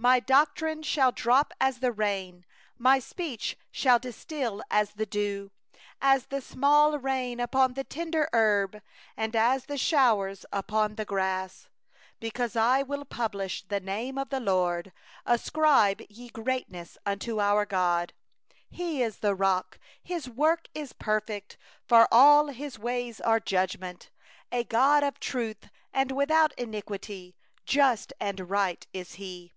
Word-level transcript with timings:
2My 0.00 0.24
doctrine 0.24 0.82
shall 0.82 1.12
drop 1.12 1.52
as 1.60 1.80
the 1.80 1.92
rain, 1.92 2.46
My 2.78 2.98
speech 3.00 3.58
shall 3.70 3.98
distil 3.98 4.62
as 4.70 4.92
the 4.94 5.04
dew; 5.04 5.50
As 6.00 6.24
the 6.28 6.40
small 6.40 6.98
rain 6.98 7.38
upon 7.38 7.74
the 7.74 7.84
tender 7.84 8.26
grass, 8.32 8.80
And 9.14 9.36
as 9.36 9.66
the 9.66 9.76
showers 9.76 10.46
upon 10.54 10.94
the 10.94 11.04
herb. 11.04 11.50
3For 12.22 12.56
I 12.56 12.82
will 12.82 13.04
proclaim 13.04 13.50
the 13.68 13.78
name 13.80 14.16
of 14.16 14.30
the 14.30 14.40
LORD; 14.40 14.94
Ascribe 15.26 16.00
ye 16.08 16.30
greatness 16.30 16.96
unto 17.04 17.38
our 17.38 17.66
God. 17.66 18.14
4The 18.72 19.38
Rock, 19.38 19.78
His 20.02 20.30
work 20.30 20.68
is 20.72 20.94
perfect; 20.94 21.58
For 21.86 22.08
all 22.10 22.46
His 22.46 22.78
ways 22.78 23.20
are 23.20 23.38
justice; 23.38 24.08
A 24.50 24.64
God 24.64 25.02
of 25.04 25.16
faithfulness 25.20 25.56
and 25.92 26.12
without 26.12 26.54
iniquity, 26.58 27.36
Just 27.66 28.14
and 28.18 28.48
right 28.48 28.86
is 28.94 29.14
He. 29.16 29.52